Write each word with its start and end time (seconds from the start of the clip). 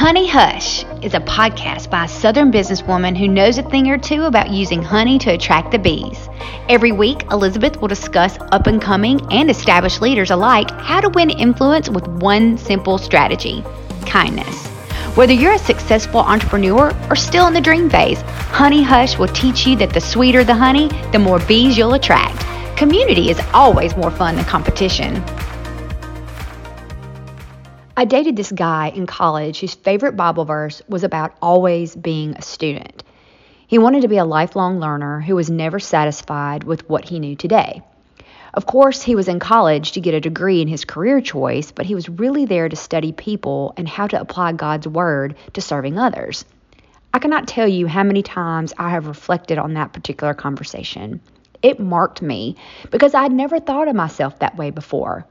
Honey 0.00 0.26
Hush 0.26 0.82
is 1.02 1.12
a 1.12 1.20
podcast 1.20 1.90
by 1.90 2.06
a 2.06 2.08
Southern 2.08 2.50
businesswoman 2.50 3.14
who 3.16 3.28
knows 3.28 3.58
a 3.58 3.62
thing 3.62 3.90
or 3.90 3.98
two 3.98 4.24
about 4.24 4.48
using 4.48 4.82
honey 4.82 5.18
to 5.18 5.34
attract 5.34 5.72
the 5.72 5.78
bees. 5.78 6.26
Every 6.70 6.90
week, 6.90 7.24
Elizabeth 7.30 7.80
will 7.80 7.88
discuss 7.88 8.38
up 8.50 8.66
and 8.66 8.80
coming 8.80 9.20
and 9.30 9.50
established 9.50 10.00
leaders 10.00 10.30
alike 10.30 10.70
how 10.70 11.00
to 11.00 11.10
win 11.10 11.28
influence 11.28 11.90
with 11.90 12.08
one 12.08 12.56
simple 12.56 12.96
strategy 12.96 13.62
kindness. 14.06 14.66
Whether 15.16 15.34
you're 15.34 15.52
a 15.52 15.58
successful 15.58 16.20
entrepreneur 16.20 16.96
or 17.10 17.14
still 17.14 17.46
in 17.46 17.52
the 17.52 17.60
dream 17.60 17.90
phase, 17.90 18.22
Honey 18.22 18.82
Hush 18.82 19.18
will 19.18 19.28
teach 19.28 19.66
you 19.66 19.76
that 19.76 19.90
the 19.90 20.00
sweeter 20.00 20.44
the 20.44 20.54
honey, 20.54 20.88
the 21.12 21.18
more 21.18 21.40
bees 21.40 21.76
you'll 21.76 21.94
attract. 21.94 22.38
Community 22.78 23.28
is 23.28 23.38
always 23.52 23.94
more 23.96 24.10
fun 24.10 24.36
than 24.36 24.46
competition. 24.46 25.22
I 28.00 28.06
dated 28.06 28.34
this 28.34 28.50
guy 28.50 28.88
in 28.88 29.06
college 29.06 29.60
whose 29.60 29.74
favorite 29.74 30.16
Bible 30.16 30.46
verse 30.46 30.80
was 30.88 31.04
about 31.04 31.36
always 31.42 31.94
being 31.94 32.34
a 32.34 32.40
student. 32.40 33.02
He 33.66 33.76
wanted 33.76 34.00
to 34.00 34.08
be 34.08 34.16
a 34.16 34.24
lifelong 34.24 34.80
learner 34.80 35.20
who 35.20 35.36
was 35.36 35.50
never 35.50 35.78
satisfied 35.78 36.64
with 36.64 36.88
what 36.88 37.06
he 37.06 37.18
knew 37.18 37.36
today. 37.36 37.82
Of 38.54 38.64
course, 38.64 39.02
he 39.02 39.14
was 39.14 39.28
in 39.28 39.38
college 39.38 39.92
to 39.92 40.00
get 40.00 40.14
a 40.14 40.20
degree 40.22 40.62
in 40.62 40.66
his 40.68 40.86
career 40.86 41.20
choice, 41.20 41.72
but 41.72 41.84
he 41.84 41.94
was 41.94 42.08
really 42.08 42.46
there 42.46 42.70
to 42.70 42.74
study 42.74 43.12
people 43.12 43.74
and 43.76 43.86
how 43.86 44.06
to 44.06 44.18
apply 44.18 44.52
God's 44.52 44.88
Word 44.88 45.34
to 45.52 45.60
serving 45.60 45.98
others. 45.98 46.46
I 47.12 47.18
cannot 47.18 47.48
tell 47.48 47.68
you 47.68 47.86
how 47.86 48.02
many 48.02 48.22
times 48.22 48.72
I 48.78 48.88
have 48.88 49.08
reflected 49.08 49.58
on 49.58 49.74
that 49.74 49.92
particular 49.92 50.32
conversation. 50.32 51.20
It 51.60 51.78
marked 51.78 52.22
me 52.22 52.56
because 52.90 53.12
I 53.12 53.20
had 53.24 53.32
never 53.32 53.60
thought 53.60 53.88
of 53.88 53.94
myself 53.94 54.38
that 54.38 54.56
way 54.56 54.70
before. 54.70 55.26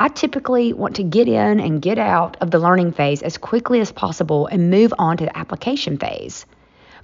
I 0.00 0.06
typically 0.06 0.72
want 0.72 0.96
to 0.96 1.02
get 1.02 1.26
in 1.26 1.58
and 1.58 1.82
get 1.82 1.98
out 1.98 2.36
of 2.40 2.52
the 2.52 2.60
learning 2.60 2.92
phase 2.92 3.20
as 3.20 3.36
quickly 3.36 3.80
as 3.80 3.90
possible 3.90 4.46
and 4.46 4.70
move 4.70 4.94
on 4.96 5.16
to 5.16 5.24
the 5.24 5.36
application 5.36 5.98
phase. 5.98 6.46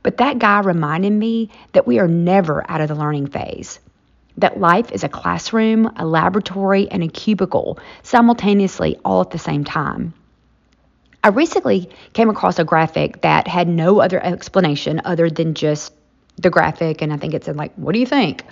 But 0.04 0.18
that 0.18 0.38
guy 0.38 0.60
reminded 0.60 1.12
me 1.12 1.50
that 1.72 1.88
we 1.88 1.98
are 1.98 2.06
never 2.06 2.64
out 2.70 2.80
of 2.80 2.86
the 2.86 2.94
learning 2.94 3.26
phase, 3.26 3.80
that 4.36 4.60
life 4.60 4.92
is 4.92 5.02
a 5.02 5.08
classroom, 5.08 5.90
a 5.96 6.06
laboratory, 6.06 6.88
and 6.88 7.02
a 7.02 7.08
cubicle 7.08 7.80
simultaneously 8.04 8.96
all 9.04 9.22
at 9.22 9.30
the 9.30 9.38
same 9.38 9.64
time. 9.64 10.14
I 11.24 11.28
recently 11.28 11.90
came 12.12 12.30
across 12.30 12.60
a 12.60 12.64
graphic 12.64 13.22
that 13.22 13.48
had 13.48 13.66
no 13.66 14.00
other 14.00 14.22
explanation 14.22 15.00
other 15.04 15.30
than 15.30 15.54
just 15.54 15.92
the 16.36 16.50
graphic, 16.50 17.02
and 17.02 17.12
I 17.12 17.16
think 17.16 17.34
it 17.34 17.42
said, 17.42 17.56
like, 17.56 17.74
what 17.74 17.92
do 17.92 17.98
you 17.98 18.06
think? 18.06 18.44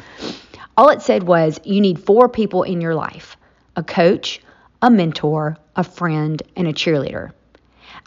All 0.77 0.89
it 0.89 1.03
said 1.03 1.25
was, 1.25 1.61
you 1.65 1.81
need 1.81 2.01
four 2.01 2.29
people 2.29 2.65
in 2.65 2.81
your 2.81 2.97
life 2.97 3.37
a 3.77 3.83
coach, 3.83 4.41
a 4.81 4.91
mentor, 4.91 5.57
a 5.77 5.85
friend, 5.85 6.43
and 6.57 6.67
a 6.67 6.73
cheerleader. 6.73 7.33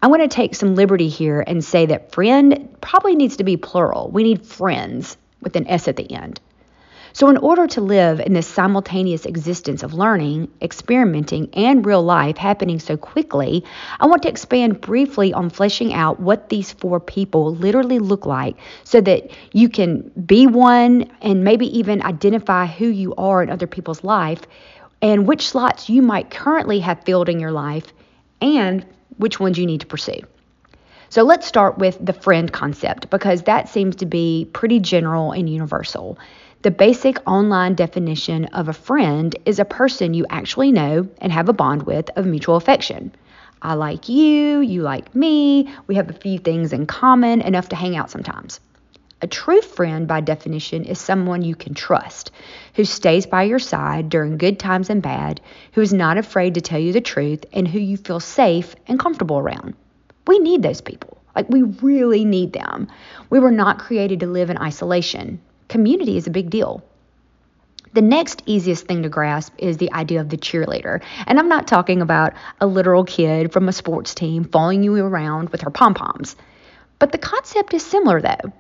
I 0.02 0.08
want 0.08 0.22
to 0.22 0.28
take 0.28 0.56
some 0.56 0.76
liberty 0.76 1.08
here 1.08 1.44
and 1.46 1.64
say 1.64 1.86
that 1.88 2.12
friend 2.12 2.76
probably 2.82 3.16
needs 3.16 3.38
to 3.38 3.44
be 3.44 3.58
plural. 3.58 4.10
We 4.12 4.24
need 4.24 4.46
friends 4.46 5.18
with 5.42 5.56
an 5.56 5.68
S 5.68 5.88
at 5.88 5.96
the 5.96 6.12
end. 6.12 6.40
So, 7.14 7.30
in 7.30 7.38
order 7.38 7.66
to 7.68 7.80
live 7.80 8.20
in 8.20 8.34
this 8.34 8.46
simultaneous 8.46 9.26
existence 9.26 9.84
of 9.84 9.94
learning, 9.94 10.50
experimenting, 10.62 11.48
and 11.54 11.86
real 11.86 12.04
life 12.04 12.36
happening 12.36 12.78
so 12.78 12.98
quickly, 12.98 13.64
I 14.02 14.08
want 14.08 14.24
to 14.24 14.28
expand 14.28 14.82
briefly 14.82 15.32
on 15.32 15.50
fleshing 15.50 15.94
out 15.94 16.20
what 16.20 16.50
these 16.50 16.74
four 16.74 17.00
people 17.00 17.56
literally 17.56 18.00
look 18.00 18.26
like 18.26 18.58
so 18.84 19.00
that 19.00 19.32
you 19.54 19.70
can 19.70 20.12
be 20.26 20.46
one 20.46 21.10
and 21.22 21.46
maybe 21.46 21.68
even 21.78 22.02
identify 22.02 22.66
who 22.66 22.88
you 22.88 23.16
are 23.16 23.42
in 23.42 23.50
other 23.50 23.66
people's 23.66 24.04
life 24.04 24.42
and 25.06 25.28
which 25.28 25.48
slots 25.48 25.88
you 25.88 26.02
might 26.02 26.32
currently 26.32 26.80
have 26.80 27.04
filled 27.04 27.30
in 27.30 27.40
your 27.40 27.52
life 27.52 27.94
and 28.42 28.84
which 29.18 29.40
ones 29.40 29.56
you 29.56 29.68
need 29.68 29.82
to 29.82 29.86
pursue. 29.86 30.20
So 31.10 31.22
let's 31.22 31.46
start 31.46 31.78
with 31.78 32.04
the 32.04 32.12
friend 32.12 32.52
concept 32.52 33.12
because 33.12 33.44
that 33.44 33.70
seems 33.70 33.98
to 33.98 34.08
be 34.08 34.50
pretty 34.52 34.80
general 34.80 35.32
and 35.32 35.48
universal. 35.48 36.18
The 36.64 36.72
basic 36.72 37.18
online 37.30 37.76
definition 37.76 38.46
of 38.46 38.68
a 38.68 38.74
friend 38.74 39.36
is 39.46 39.60
a 39.60 39.66
person 39.66 40.16
you 40.16 40.26
actually 40.32 40.72
know 40.72 41.08
and 41.20 41.32
have 41.32 41.50
a 41.50 41.54
bond 41.54 41.84
with 41.84 42.10
of 42.16 42.26
mutual 42.26 42.56
affection. 42.56 43.14
I 43.62 43.76
like 43.76 44.10
you, 44.10 44.62
you 44.62 44.82
like 44.82 45.14
me, 45.14 45.72
we 45.86 45.94
have 45.94 46.10
a 46.10 46.14
few 46.14 46.40
things 46.40 46.74
in 46.74 46.88
common, 46.88 47.42
enough 47.42 47.70
to 47.70 47.76
hang 47.76 47.96
out 47.96 48.10
sometimes. 48.10 48.60
A 49.22 49.28
true 49.28 49.62
friend, 49.62 50.08
by 50.08 50.20
definition, 50.20 50.84
is 50.84 51.00
someone 51.00 51.42
you 51.42 51.56
can 51.56 51.74
trust, 51.74 52.32
who 52.74 52.84
stays 52.84 53.26
by 53.26 53.44
your 53.44 53.60
side 53.60 54.10
during 54.10 54.38
good 54.38 54.60
times 54.60 54.90
and 54.90 55.02
bad, 55.02 55.40
who 55.72 55.82
is 55.82 55.94
not 55.94 56.18
afraid 56.18 56.56
to 56.56 56.62
tell 56.62 56.80
you 56.80 56.92
the 56.92 57.00
truth, 57.00 57.46
and 57.54 57.66
who 57.66 57.80
you 57.80 57.96
feel 57.96 58.20
safe 58.20 58.76
and 58.88 59.00
comfortable 59.00 59.38
around. 59.38 59.74
We 60.28 60.40
need 60.40 60.64
those 60.64 60.82
people. 60.82 61.18
Like, 61.34 61.50
we 61.50 61.62
really 61.62 62.26
need 62.26 62.52
them. 62.52 62.90
We 63.30 63.40
were 63.40 63.52
not 63.52 63.80
created 63.80 64.20
to 64.20 64.28
live 64.28 64.50
in 64.50 64.58
isolation. 64.58 65.40
Community 65.70 66.18
is 66.18 66.28
a 66.28 66.32
big 66.32 66.50
deal. 66.50 66.84
The 67.94 68.02
next 68.02 68.44
easiest 68.46 68.86
thing 68.86 69.04
to 69.04 69.10
grasp 69.10 69.54
is 69.58 69.78
the 69.78 69.94
idea 69.94 70.20
of 70.20 70.28
the 70.28 70.38
cheerleader. 70.38 71.02
And 71.26 71.40
I'm 71.40 71.48
not 71.48 71.68
talking 71.68 72.02
about 72.02 72.34
a 72.60 72.68
literal 72.68 73.06
kid 73.06 73.54
from 73.54 73.70
a 73.70 73.74
sports 73.74 74.14
team 74.14 74.44
following 74.44 74.84
you 74.84 74.98
around 74.98 75.50
with 75.50 75.62
her 75.62 75.70
pom 75.70 75.94
poms. 75.94 76.36
But 77.00 77.14
the 77.14 77.18
concept 77.18 77.74
is 77.74 77.86
similar, 77.86 78.22
though. 78.22 78.52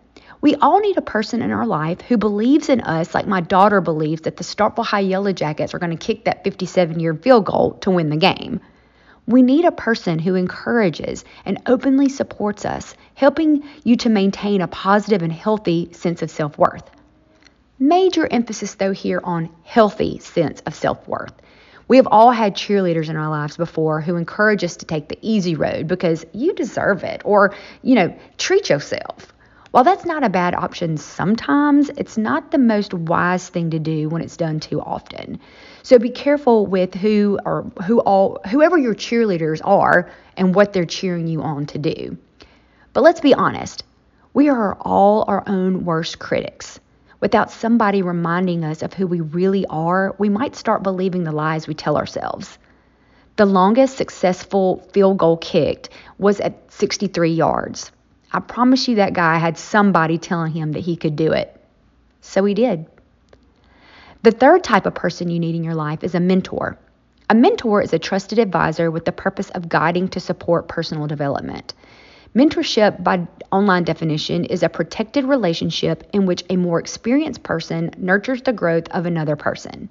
We 0.45 0.53
all 0.53 0.79
need 0.79 0.95
a 0.95 1.01
person 1.01 1.41
in 1.41 1.50
our 1.50 1.66
life 1.66 2.01
who 2.01 2.17
believes 2.17 2.69
in 2.69 2.81
us, 2.81 3.16
like 3.16 3.25
my 3.25 3.41
daughter 3.41 3.81
believes 3.81 4.22
that 4.22 4.38
the 4.38 4.44
Starkville 4.44 4.85
High 4.85 5.00
Yellow 5.00 5.33
Jackets 5.33 5.73
are 5.73 5.79
going 5.79 5.97
to 5.97 5.97
kick 5.97 6.25
that 6.25 6.44
57 6.44 7.00
year 7.00 7.16
field 7.16 7.45
goal 7.45 7.72
to 7.81 7.89
win 7.89 8.11
the 8.11 8.16
game. 8.16 8.61
We 9.25 9.41
need 9.41 9.66
a 9.66 9.72
person 9.72 10.19
who 10.19 10.35
encourages 10.35 11.25
and 11.45 11.63
openly 11.66 12.09
supports 12.09 12.63
us, 12.63 12.94
helping 13.16 13.63
you 13.83 13.95
to 13.95 14.09
maintain 14.09 14.61
a 14.61 14.67
positive 14.67 15.23
and 15.23 15.33
healthy 15.33 15.91
sense 15.94 16.22
of 16.22 16.29
self 16.29 16.59
worth. 16.59 16.91
Major 17.79 18.27
emphasis, 18.29 18.75
though, 18.75 18.91
here 18.91 19.22
on 19.23 19.50
healthy 19.63 20.19
sense 20.19 20.62
of 20.67 20.75
self 20.75 21.07
worth. 21.07 21.33
We 21.88 21.97
have 21.97 22.07
all 22.12 22.29
had 22.29 22.53
cheerleaders 22.56 23.09
in 23.09 23.16
our 23.16 23.31
lives 23.31 23.57
before 23.57 24.00
who 24.00 24.16
encourage 24.16 24.63
us 24.63 24.75
to 24.75 24.85
take 24.85 25.09
the 25.09 25.17
easy 25.23 25.56
road 25.56 25.88
because 25.88 26.23
you 26.33 26.53
deserve 26.53 27.03
it, 27.03 27.23
or, 27.25 27.56
you 27.81 27.95
know, 27.95 28.16
treat 28.38 28.69
yourself. 28.69 29.33
While 29.75 29.84
that's 29.84 30.06
not 30.06 30.24
a 30.24 30.30
bad 30.30 30.56
option 30.56 30.96
sometimes, 30.96 31.90
it's 31.97 32.18
not 32.18 32.52
the 32.52 32.58
most 32.58 32.94
wise 32.94 33.50
thing 33.50 33.72
to 33.72 33.78
do 33.78 34.08
when 34.08 34.22
it's 34.22 34.38
done 34.38 34.62
too 34.62 34.80
often. 34.80 35.38
So 35.84 36.00
be 36.00 36.12
careful 36.12 36.66
with 36.66 36.96
who 36.96 37.40
or 37.46 37.69
who 37.86 38.00
all 38.00 38.40
whoever 38.50 38.78
your 38.78 38.96
cheerleaders 38.96 39.59
are 39.66 40.09
and 40.38 40.56
what 40.56 40.72
they're 40.72 40.86
cheering 40.86 41.28
you 41.28 41.41
on 41.41 41.66
to 41.66 41.78
do. 41.78 42.18
But 42.94 43.03
let's 43.03 43.19
be 43.19 43.34
honest, 43.34 43.84
we 44.34 44.47
are 44.47 44.78
all 44.80 45.25
our 45.28 45.44
own 45.46 45.84
worst 45.84 46.19
critics. 46.19 46.80
Without 47.19 47.52
somebody 47.52 48.02
reminding 48.02 48.63
us 48.63 48.81
of 48.81 48.94
who 48.94 49.06
we 49.06 49.19
really 49.19 49.66
are, 49.66 50.16
we 50.18 50.30
might 50.30 50.56
start 50.56 50.84
believing 50.84 51.25
the 51.25 51.34
lies 51.34 51.68
we 51.68 51.74
tell 51.74 51.97
ourselves. 51.97 52.57
The 53.36 53.46
longest 53.46 53.97
successful 53.97 54.88
field 54.94 55.18
goal 55.18 55.36
kicked 55.36 55.90
was 56.18 56.40
at 56.40 56.72
63 56.72 57.34
yards. 57.34 57.92
I 58.35 58.41
promise 58.41 58.90
you 58.90 58.96
that 58.96 59.13
guy 59.13 59.38
had 59.38 59.57
somebody 59.57 60.18
telling 60.18 60.51
him 60.51 60.73
that 60.73 60.81
he 60.81 60.97
could 60.97 61.16
do 61.16 61.31
it. 61.31 61.57
So 62.19 62.44
he 62.44 62.53
did. 62.53 62.85
The 64.23 64.31
third 64.31 64.62
type 64.62 64.85
of 64.85 64.94
person 64.94 65.29
you 65.29 65.40
need 65.40 65.56
in 65.56 65.63
your 65.63 65.73
life 65.73 66.03
is 66.03 66.16
a 66.16 66.19
mentor. 66.19 66.78
A 67.29 67.34
mentor 67.34 67.81
is 67.81 67.94
a 67.94 68.00
trusted 68.00 68.38
advisor 68.38 68.91
with 68.91 69.06
the 69.06 69.13
purpose 69.13 69.51
of 69.51 69.69
guiding 69.69 70.09
to 70.09 70.19
support 70.19 70.68
personal 70.68 71.07
development. 71.07 71.75
Mentorship, 72.36 73.01
by 73.01 73.25
online 73.54 73.86
definition, 73.86 74.44
is 74.44 74.63
a 74.63 74.69
protected 74.69 75.24
relationship 75.24 76.04
in 76.12 76.25
which 76.25 76.44
a 76.50 76.57
more 76.57 76.77
experienced 76.77 77.42
person 77.42 77.89
nurtures 77.98 78.42
the 78.42 78.51
growth 78.51 78.89
of 78.92 79.06
another 79.06 79.38
person. 79.38 79.89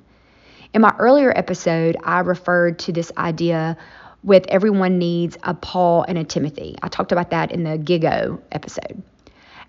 In 0.75 0.83
my 0.83 0.95
earlier 0.99 1.33
episode, 1.35 1.97
I 2.05 2.19
referred 2.19 2.79
to 2.81 2.93
this 2.93 3.11
idea 3.17 3.79
with 4.25 4.47
everyone 4.49 4.99
needs 4.99 5.37
a 5.43 5.53
Paul 5.53 6.05
and 6.09 6.17
a 6.17 6.25
Timothy. 6.25 6.77
I 6.83 6.89
talked 6.89 7.13
about 7.13 7.31
that 7.31 7.53
in 7.53 7.63
the 7.63 7.79
Gigo 7.79 8.41
episode. 8.51 9.03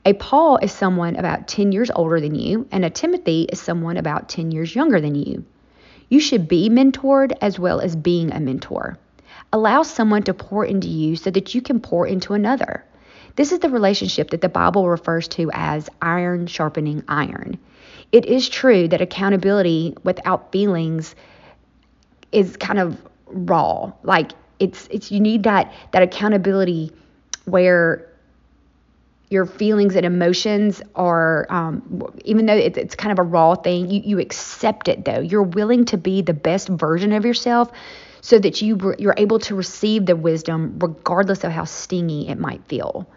A 0.06 0.14
Paul 0.14 0.58
is 0.58 0.72
someone 0.72 1.18
about 1.18 1.48
10 1.50 1.74
years 1.74 1.92
older 1.94 2.22
than 2.22 2.36
you, 2.36 2.68
and 2.72 2.86
a 2.86 2.90
Timothy 2.90 3.44
is 3.52 3.60
someone 3.60 3.98
about 3.98 4.30
10 4.30 4.52
years 4.52 4.74
younger 4.74 5.02
than 5.02 5.16
you. 5.16 5.44
You 6.10 6.22
should 6.22 6.48
be 6.48 6.70
mentored 6.70 7.34
as 7.42 7.60
well 7.60 7.82
as 7.82 7.96
being 7.96 8.32
a 8.32 8.40
mentor. 8.40 8.98
Allow 9.52 9.84
someone 9.84 10.24
to 10.24 10.34
pour 10.34 10.64
into 10.64 10.88
you 10.88 11.18
so 11.18 11.32
that 11.32 11.54
you 11.54 11.62
can 11.62 11.82
pour 11.82 12.08
into 12.08 12.34
another. 12.34 12.86
This 13.36 13.52
is 13.52 13.60
the 13.60 13.70
relationship 13.70 14.30
that 14.30 14.42
the 14.42 14.48
Bible 14.48 14.88
refers 14.88 15.28
to 15.30 15.52
as 15.54 15.90
iron 16.02 16.48
sharpening 16.48 17.04
iron. 17.10 17.58
It 18.14 18.26
is 18.26 18.48
true 18.48 18.88
that 18.88 19.02
accountability 19.02 19.96
without 20.04 20.54
feelings 20.54 21.16
is 22.32 22.56
kind 22.56 22.80
of 22.80 22.98
raw. 23.28 23.92
Like 24.04 24.32
it's 24.60 24.88
it's 24.92 25.12
you 25.12 25.20
need 25.20 25.44
that 25.44 25.74
that 25.92 26.04
accountability 26.04 26.92
where 27.46 28.10
your 29.30 29.46
feelings 29.46 29.96
and 29.96 30.06
emotions 30.06 30.82
are 30.96 31.48
um, 31.50 32.04
even 32.26 32.46
though 32.46 32.56
it's, 32.56 32.78
it's 32.78 32.96
kind 32.96 33.12
of 33.12 33.20
a 33.20 33.28
raw 33.28 33.56
thing 33.56 33.90
you, 33.90 34.02
you 34.04 34.20
accept 34.20 34.88
it 34.88 35.04
though 35.06 35.20
you're 35.20 35.44
willing 35.44 35.86
to 35.86 35.98
be 35.98 36.22
the 36.22 36.34
best 36.34 36.70
version 36.70 37.12
of 37.12 37.26
yourself 37.26 37.72
so 38.26 38.40
that 38.40 38.60
you 38.60 38.96
you're 38.98 39.14
able 39.18 39.38
to 39.38 39.54
receive 39.54 40.08
the 40.08 40.16
wisdom 40.16 40.80
regardless 40.80 41.44
of 41.44 41.52
how 41.52 41.64
stingy 41.64 42.28
it 42.28 42.40
might 42.40 42.66
feel. 42.66 43.08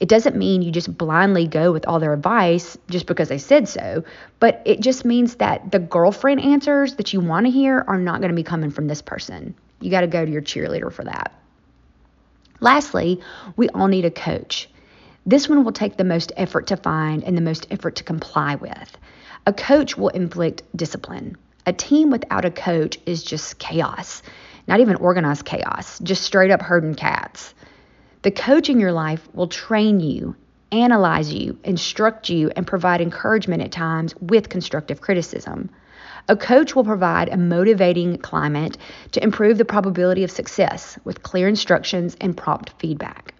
It 0.00 0.08
doesn't 0.08 0.36
mean 0.36 0.62
you 0.62 0.72
just 0.72 0.96
blindly 0.96 1.46
go 1.46 1.70
with 1.70 1.86
all 1.86 2.00
their 2.00 2.14
advice 2.14 2.78
just 2.88 3.04
because 3.04 3.28
they 3.28 3.36
said 3.36 3.68
so, 3.68 4.04
but 4.40 4.62
it 4.64 4.80
just 4.80 5.04
means 5.04 5.34
that 5.34 5.70
the 5.70 5.78
girlfriend 5.78 6.40
answers 6.40 6.94
that 6.94 7.12
you 7.12 7.20
want 7.20 7.44
to 7.44 7.50
hear 7.50 7.84
are 7.86 7.98
not 7.98 8.20
going 8.20 8.30
to 8.30 8.34
be 8.34 8.42
coming 8.42 8.70
from 8.70 8.86
this 8.86 9.02
person. 9.02 9.54
You 9.80 9.90
got 9.90 10.02
to 10.02 10.06
go 10.06 10.24
to 10.24 10.30
your 10.30 10.42
cheerleader 10.42 10.92
for 10.92 11.04
that. 11.04 11.32
Lastly, 12.60 13.20
we 13.56 13.68
all 13.68 13.88
need 13.88 14.04
a 14.04 14.10
coach. 14.10 14.68
This 15.24 15.48
one 15.48 15.64
will 15.64 15.72
take 15.72 15.96
the 15.96 16.04
most 16.04 16.32
effort 16.36 16.68
to 16.68 16.76
find 16.76 17.22
and 17.22 17.36
the 17.36 17.42
most 17.42 17.66
effort 17.70 17.96
to 17.96 18.04
comply 18.04 18.56
with. 18.56 18.96
A 19.46 19.52
coach 19.52 19.96
will 19.96 20.08
inflict 20.08 20.62
discipline. 20.74 21.36
A 21.66 21.72
team 21.72 22.10
without 22.10 22.44
a 22.44 22.50
coach 22.50 22.98
is 23.06 23.22
just 23.22 23.58
chaos, 23.58 24.22
not 24.66 24.80
even 24.80 24.96
organized 24.96 25.44
chaos, 25.44 25.98
just 26.00 26.22
straight 26.22 26.50
up 26.50 26.62
herding 26.62 26.94
cats. 26.94 27.54
The 28.22 28.30
coach 28.30 28.68
in 28.68 28.80
your 28.80 28.92
life 28.92 29.28
will 29.34 29.46
train 29.46 30.00
you, 30.00 30.34
analyze 30.72 31.32
you, 31.32 31.58
instruct 31.62 32.28
you, 32.28 32.50
and 32.56 32.66
provide 32.66 33.00
encouragement 33.00 33.62
at 33.62 33.70
times 33.70 34.14
with 34.20 34.48
constructive 34.48 35.00
criticism. 35.00 35.70
A 36.30 36.36
coach 36.36 36.76
will 36.76 36.84
provide 36.84 37.30
a 37.30 37.38
motivating 37.38 38.18
climate 38.18 38.76
to 39.12 39.22
improve 39.22 39.56
the 39.56 39.64
probability 39.64 40.24
of 40.24 40.30
success 40.30 40.98
with 41.02 41.22
clear 41.22 41.48
instructions 41.48 42.18
and 42.20 42.36
prompt 42.36 42.74
feedback. 42.78 43.32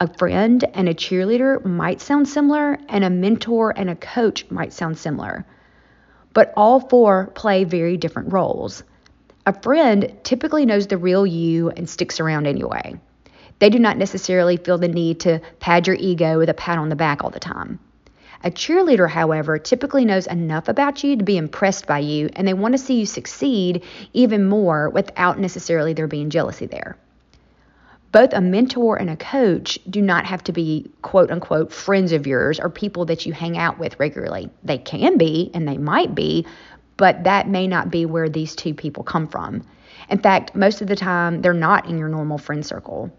A 0.00 0.06
friend 0.06 0.64
and 0.72 0.88
a 0.88 0.94
cheerleader 0.94 1.64
might 1.64 2.00
sound 2.00 2.28
similar, 2.28 2.78
and 2.88 3.02
a 3.02 3.10
mentor 3.10 3.74
and 3.76 3.90
a 3.90 3.96
coach 3.96 4.48
might 4.50 4.72
sound 4.72 4.98
similar. 4.98 5.44
But 6.32 6.52
all 6.56 6.78
four 6.78 7.32
play 7.34 7.64
very 7.64 7.96
different 7.96 8.32
roles. 8.32 8.84
A 9.44 9.60
friend 9.60 10.16
typically 10.22 10.64
knows 10.64 10.86
the 10.86 10.98
real 10.98 11.26
you 11.26 11.70
and 11.70 11.90
sticks 11.90 12.20
around 12.20 12.46
anyway. 12.46 13.00
They 13.58 13.68
do 13.68 13.80
not 13.80 13.98
necessarily 13.98 14.58
feel 14.58 14.78
the 14.78 14.86
need 14.86 15.18
to 15.20 15.40
pad 15.58 15.88
your 15.88 15.96
ego 15.98 16.38
with 16.38 16.48
a 16.48 16.54
pat 16.54 16.78
on 16.78 16.88
the 16.88 16.96
back 16.96 17.24
all 17.24 17.30
the 17.30 17.40
time. 17.40 17.80
A 18.44 18.50
cheerleader, 18.50 19.08
however, 19.08 19.58
typically 19.58 20.04
knows 20.04 20.26
enough 20.26 20.68
about 20.68 21.04
you 21.04 21.16
to 21.16 21.24
be 21.24 21.36
impressed 21.36 21.86
by 21.86 22.00
you 22.00 22.28
and 22.34 22.46
they 22.46 22.54
want 22.54 22.74
to 22.74 22.78
see 22.78 22.98
you 22.98 23.06
succeed 23.06 23.84
even 24.12 24.48
more 24.48 24.90
without 24.90 25.38
necessarily 25.38 25.92
there 25.92 26.08
being 26.08 26.30
jealousy 26.30 26.66
there. 26.66 26.96
Both 28.10 28.32
a 28.34 28.40
mentor 28.40 28.96
and 28.96 29.08
a 29.08 29.16
coach 29.16 29.78
do 29.88 30.02
not 30.02 30.26
have 30.26 30.44
to 30.44 30.52
be 30.52 30.90
quote 31.02 31.30
unquote 31.30 31.72
friends 31.72 32.12
of 32.12 32.26
yours 32.26 32.58
or 32.58 32.68
people 32.68 33.06
that 33.06 33.24
you 33.24 33.32
hang 33.32 33.56
out 33.56 33.78
with 33.78 33.98
regularly. 34.00 34.50
They 34.64 34.78
can 34.78 35.18
be 35.18 35.50
and 35.54 35.66
they 35.66 35.78
might 35.78 36.14
be, 36.14 36.44
but 36.96 37.24
that 37.24 37.48
may 37.48 37.66
not 37.68 37.90
be 37.90 38.06
where 38.06 38.28
these 38.28 38.56
two 38.56 38.74
people 38.74 39.04
come 39.04 39.28
from. 39.28 39.64
In 40.10 40.18
fact, 40.18 40.54
most 40.54 40.82
of 40.82 40.88
the 40.88 40.96
time, 40.96 41.42
they're 41.42 41.54
not 41.54 41.88
in 41.88 41.96
your 41.96 42.08
normal 42.08 42.38
friend 42.38 42.66
circle. 42.66 43.10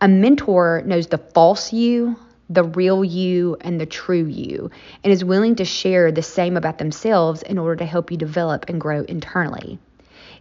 A 0.00 0.06
mentor 0.06 0.82
knows 0.86 1.08
the 1.08 1.18
false 1.18 1.72
you, 1.72 2.16
the 2.50 2.64
real 2.64 3.04
you, 3.04 3.56
and 3.60 3.80
the 3.80 3.86
true 3.86 4.26
you, 4.26 4.70
and 5.04 5.12
is 5.12 5.24
willing 5.24 5.54
to 5.54 5.64
share 5.64 6.10
the 6.10 6.22
same 6.22 6.56
about 6.56 6.78
themselves 6.78 7.42
in 7.42 7.56
order 7.58 7.76
to 7.76 7.86
help 7.86 8.10
you 8.10 8.16
develop 8.16 8.68
and 8.68 8.80
grow 8.80 9.02
internally. 9.02 9.78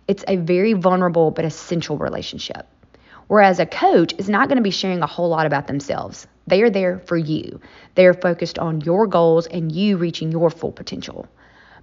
It's 0.08 0.26
a 0.28 0.38
very 0.38 0.74
vulnerable 0.74 1.30
but 1.30 1.46
essential 1.46 1.98
relationship. 1.98 2.68
Whereas 3.28 3.60
a 3.60 3.68
coach 3.68 4.16
is 4.18 4.28
not 4.28 4.48
going 4.48 4.58
to 4.58 4.64
be 4.64 4.72
sharing 4.72 5.04
a 5.04 5.08
whole 5.08 5.30
lot 5.30 5.46
about 5.46 5.68
themselves. 5.68 6.26
They 6.48 6.64
are 6.64 6.72
there 6.72 6.98
for 6.98 7.16
you. 7.16 7.62
They 7.94 8.08
are 8.08 8.16
focused 8.16 8.58
on 8.58 8.82
your 8.82 9.06
goals 9.06 9.46
and 9.46 9.72
you 9.72 9.98
reaching 9.98 10.32
your 10.32 10.50
full 10.50 10.72
potential. 10.72 11.28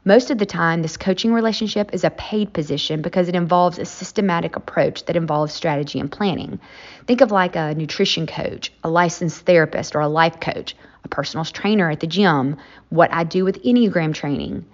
Most 0.08 0.30
of 0.30 0.38
the 0.38 0.46
time, 0.46 0.82
this 0.82 0.96
coaching 0.96 1.32
relationship 1.32 1.92
is 1.92 2.04
a 2.04 2.10
paid 2.10 2.52
position 2.52 3.02
because 3.02 3.26
it 3.26 3.34
involves 3.34 3.76
a 3.76 3.84
systematic 3.84 4.54
approach 4.54 5.04
that 5.06 5.16
involves 5.16 5.52
strategy 5.52 5.98
and 5.98 6.12
planning. 6.12 6.60
Think 7.08 7.22
of 7.22 7.32
like 7.32 7.56
a 7.56 7.74
nutrition 7.74 8.28
coach, 8.28 8.70
a 8.84 8.88
licensed 8.88 9.40
therapist, 9.40 9.96
or 9.96 10.00
a 10.00 10.06
life 10.06 10.38
coach, 10.38 10.76
a 11.02 11.08
personal 11.08 11.44
trainer 11.44 11.90
at 11.90 11.98
the 11.98 12.06
gym, 12.06 12.56
what 12.88 13.12
I 13.12 13.24
do 13.24 13.44
with 13.44 13.64
Enneagram 13.64 14.14
training. 14.14 14.64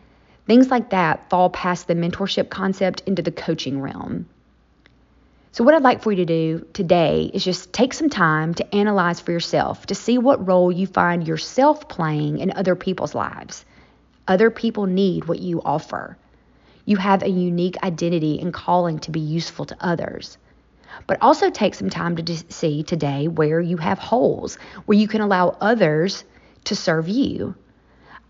Things 0.46 0.70
like 0.70 0.90
that 0.90 1.31
fall 1.31 1.49
past 1.49 1.88
the 1.88 1.94
mentorship 1.94 2.50
concept 2.50 3.02
into 3.06 3.23
the 3.23 3.32
coaching 3.32 3.81
realm. 3.81 4.26
So, 5.52 5.64
what 5.64 5.73
I'd 5.73 5.82
like 5.82 6.02
for 6.02 6.12
you 6.12 6.17
to 6.17 6.26
do 6.26 6.67
today 6.75 7.31
is 7.32 7.43
just 7.43 7.73
take 7.73 7.94
some 7.94 8.11
time 8.11 8.52
to 8.52 8.75
analyze 8.75 9.20
for 9.20 9.32
yourself 9.32 9.87
to 9.87 9.94
see 9.94 10.19
what 10.19 10.46
role 10.46 10.70
you 10.70 10.87
find 10.87 11.26
yourself 11.26 11.88
playing 11.88 12.37
in 12.37 12.52
other 12.52 12.76
people's 12.76 13.14
lives. 13.14 13.64
Other 14.28 14.50
people 14.50 14.86
need 14.86 15.24
what 15.24 15.40
you 15.40 15.60
offer. 15.62 16.16
You 16.84 16.96
have 16.96 17.22
a 17.22 17.28
unique 17.28 17.82
identity 17.82 18.40
and 18.40 18.54
calling 18.54 18.98
to 19.00 19.10
be 19.10 19.20
useful 19.20 19.64
to 19.66 19.76
others. 19.80 20.38
But 21.06 21.20
also 21.20 21.50
take 21.50 21.74
some 21.74 21.90
time 21.90 22.16
to 22.16 22.36
see 22.52 22.82
today 22.82 23.26
where 23.26 23.60
you 23.60 23.78
have 23.78 23.98
holes, 23.98 24.56
where 24.86 24.98
you 24.98 25.08
can 25.08 25.22
allow 25.22 25.56
others 25.60 26.24
to 26.64 26.76
serve 26.76 27.08
you. 27.08 27.54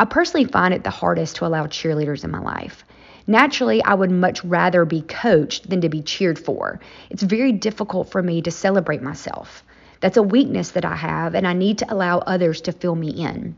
I 0.01 0.05
personally 0.07 0.47
find 0.47 0.73
it 0.73 0.83
the 0.83 0.91
hardest 0.91 1.37
to 1.37 1.47
allow 1.47 1.67
cheerleaders 1.67 2.25
in 2.25 2.31
my 2.31 2.41
life. 2.41 2.85
Naturally, 3.27 3.85
I 3.85 3.95
would 3.95 4.11
much 4.11 4.43
rather 4.45 4.85
be 4.85 5.03
coached 5.03 5.69
than 5.69 5.83
to 5.83 5.89
be 5.89 6.03
cheered 6.03 6.39
for. 6.39 6.81
It's 7.11 7.23
very 7.23 7.53
difficult 7.53 8.11
for 8.11 8.23
me 8.23 8.43
to 8.43 8.51
celebrate 8.51 9.03
myself. 9.03 9.63
That's 10.01 10.17
a 10.17 10.23
weakness 10.23 10.73
that 10.73 10.85
I 10.85 10.97
have, 10.97 11.35
and 11.35 11.47
I 11.47 11.53
need 11.53 11.79
to 11.79 11.93
allow 11.93 12.19
others 12.19 12.63
to 12.63 12.73
fill 12.73 12.97
me 12.97 13.11
in. 13.11 13.57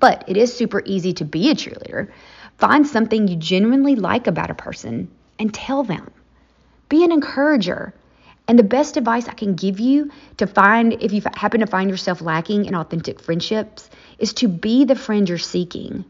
But 0.00 0.24
it 0.26 0.36
is 0.36 0.56
super 0.56 0.82
easy 0.84 1.12
to 1.14 1.24
be 1.24 1.50
a 1.50 1.54
cheerleader. 1.54 2.10
Find 2.58 2.86
something 2.86 3.28
you 3.28 3.36
genuinely 3.36 3.96
like 3.96 4.26
about 4.26 4.50
a 4.50 4.54
person 4.54 5.08
and 5.38 5.52
tell 5.52 5.82
them. 5.82 6.10
Be 6.88 7.04
an 7.04 7.12
encourager. 7.12 7.94
And 8.46 8.58
the 8.58 8.62
best 8.62 8.96
advice 8.96 9.26
I 9.26 9.32
can 9.32 9.54
give 9.54 9.80
you 9.80 10.10
to 10.36 10.46
find, 10.46 11.02
if 11.02 11.12
you 11.12 11.22
happen 11.34 11.60
to 11.60 11.66
find 11.66 11.90
yourself 11.90 12.20
lacking 12.20 12.66
in 12.66 12.74
authentic 12.74 13.20
friendships, 13.20 13.88
is 14.18 14.34
to 14.34 14.48
be 14.48 14.84
the 14.84 14.94
friend 14.94 15.28
you're 15.28 15.38
seeking. 15.38 16.04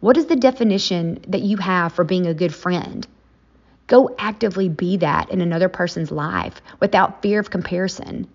What 0.00 0.16
is 0.16 0.26
the 0.26 0.36
definition 0.36 1.20
that 1.28 1.42
you 1.42 1.58
have 1.58 1.92
for 1.92 2.02
being 2.02 2.26
a 2.26 2.34
good 2.34 2.52
friend? 2.52 3.06
Go 3.86 4.14
actively 4.18 4.68
be 4.68 4.96
that 4.96 5.30
in 5.30 5.40
another 5.40 5.68
person's 5.68 6.10
life 6.10 6.60
without 6.80 7.22
fear 7.22 7.38
of 7.38 7.50
comparison. 7.50 8.26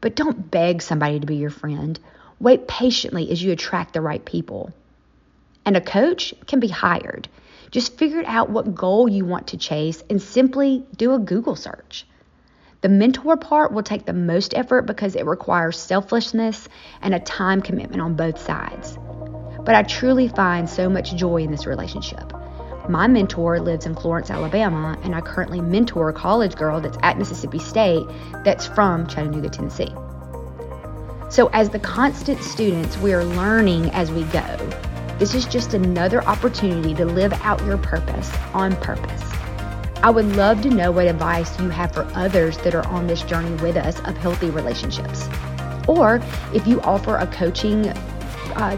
But 0.00 0.16
don't 0.16 0.50
beg 0.50 0.80
somebody 0.80 1.20
to 1.20 1.26
be 1.26 1.36
your 1.36 1.50
friend 1.50 1.98
Wait 2.40 2.66
patiently 2.66 3.30
as 3.30 3.42
you 3.42 3.52
attract 3.52 3.92
the 3.92 4.00
right 4.00 4.24
people. 4.24 4.72
And 5.66 5.76
a 5.76 5.80
coach 5.80 6.34
can 6.46 6.58
be 6.58 6.68
hired. 6.68 7.28
Just 7.70 7.98
figure 7.98 8.22
out 8.26 8.50
what 8.50 8.74
goal 8.74 9.08
you 9.08 9.24
want 9.24 9.48
to 9.48 9.58
chase 9.58 10.02
and 10.08 10.20
simply 10.20 10.84
do 10.96 11.12
a 11.12 11.18
Google 11.18 11.54
search. 11.54 12.06
The 12.80 12.88
mentor 12.88 13.36
part 13.36 13.72
will 13.72 13.82
take 13.82 14.06
the 14.06 14.14
most 14.14 14.54
effort 14.54 14.82
because 14.82 15.14
it 15.14 15.26
requires 15.26 15.78
selflessness 15.78 16.66
and 17.02 17.14
a 17.14 17.20
time 17.20 17.60
commitment 17.60 18.00
on 18.00 18.14
both 18.14 18.40
sides. 18.40 18.98
But 19.62 19.74
I 19.74 19.82
truly 19.82 20.28
find 20.28 20.68
so 20.68 20.88
much 20.88 21.14
joy 21.14 21.42
in 21.42 21.50
this 21.50 21.66
relationship. 21.66 22.32
My 22.88 23.06
mentor 23.06 23.60
lives 23.60 23.84
in 23.84 23.94
Florence, 23.94 24.30
Alabama, 24.30 24.98
and 25.04 25.14
I 25.14 25.20
currently 25.20 25.60
mentor 25.60 26.08
a 26.08 26.14
college 26.14 26.56
girl 26.56 26.80
that's 26.80 26.98
at 27.02 27.18
Mississippi 27.18 27.58
State 27.58 28.06
that's 28.44 28.66
from 28.66 29.06
Chattanooga, 29.06 29.50
Tennessee. 29.50 29.94
So, 31.30 31.46
as 31.52 31.70
the 31.70 31.78
constant 31.78 32.42
students, 32.42 32.98
we 32.98 33.12
are 33.14 33.24
learning 33.24 33.90
as 33.90 34.10
we 34.10 34.24
go. 34.24 34.56
This 35.20 35.32
is 35.32 35.46
just 35.46 35.74
another 35.74 36.24
opportunity 36.24 36.92
to 36.94 37.04
live 37.04 37.32
out 37.44 37.64
your 37.64 37.78
purpose 37.78 38.28
on 38.52 38.74
purpose. 38.78 39.22
I 40.02 40.10
would 40.10 40.34
love 40.34 40.60
to 40.62 40.70
know 40.70 40.90
what 40.90 41.06
advice 41.06 41.56
you 41.60 41.68
have 41.68 41.94
for 41.94 42.02
others 42.14 42.58
that 42.58 42.74
are 42.74 42.84
on 42.88 43.06
this 43.06 43.22
journey 43.22 43.54
with 43.62 43.76
us 43.76 44.00
of 44.00 44.16
healthy 44.16 44.50
relationships. 44.50 45.28
Or 45.86 46.20
if 46.52 46.66
you 46.66 46.80
offer 46.80 47.16
a 47.16 47.28
coaching 47.28 47.90
uh, 47.90 48.76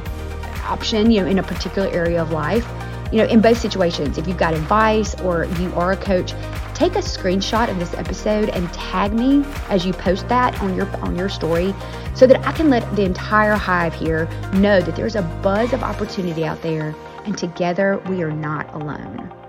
option, 0.64 1.10
you 1.10 1.22
know, 1.22 1.28
in 1.28 1.38
a 1.38 1.42
particular 1.42 1.88
area 1.88 2.20
of 2.20 2.32
life, 2.32 2.68
you 3.10 3.18
know, 3.18 3.24
in 3.24 3.40
both 3.40 3.56
situations, 3.56 4.18
if 4.18 4.28
you've 4.28 4.36
got 4.36 4.52
advice 4.52 5.18
or 5.22 5.46
you 5.58 5.72
are 5.74 5.92
a 5.92 5.96
coach, 5.96 6.34
take 6.82 6.96
a 6.96 6.98
screenshot 6.98 7.70
of 7.70 7.78
this 7.78 7.94
episode 7.94 8.48
and 8.48 8.72
tag 8.72 9.12
me 9.12 9.44
as 9.68 9.86
you 9.86 9.92
post 9.92 10.26
that 10.26 10.60
on 10.60 10.74
your 10.74 10.88
on 10.96 11.16
your 11.16 11.28
story 11.28 11.72
so 12.12 12.26
that 12.26 12.44
I 12.44 12.50
can 12.50 12.70
let 12.70 12.96
the 12.96 13.04
entire 13.04 13.54
hive 13.54 13.94
here 13.94 14.26
know 14.54 14.80
that 14.80 14.96
there's 14.96 15.14
a 15.14 15.22
buzz 15.44 15.72
of 15.72 15.84
opportunity 15.84 16.44
out 16.44 16.60
there 16.60 16.92
and 17.24 17.38
together 17.38 18.02
we 18.08 18.24
are 18.24 18.32
not 18.32 18.74
alone. 18.74 19.41